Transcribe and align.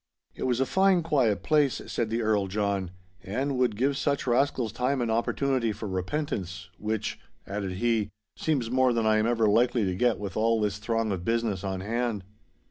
'It 0.33 0.41
was 0.47 0.59
a 0.59 0.65
fine, 0.65 1.03
quiet 1.03 1.43
place,' 1.43 1.79
said 1.85 2.09
the 2.09 2.23
Earl 2.23 2.47
John, 2.47 2.89
'and 3.21 3.55
would 3.59 3.75
give 3.75 3.95
such 3.95 4.25
rascals 4.25 4.71
time 4.71 4.99
and 4.99 5.11
opportunity 5.11 5.71
for 5.71 5.87
repentance—which,' 5.87 7.19
added 7.45 7.73
he, 7.73 8.09
'seems 8.35 8.71
more 8.71 8.93
than 8.93 9.05
I 9.05 9.17
am 9.19 9.27
ever 9.27 9.45
likely 9.45 9.85
to 9.85 9.93
get 9.95 10.17
with 10.17 10.35
all 10.35 10.59
this 10.59 10.79
throng 10.79 11.11
of 11.11 11.23
business 11.23 11.63
on 11.63 11.81
hand. 11.81 12.23